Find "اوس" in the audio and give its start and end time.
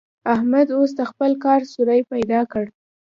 0.77-0.91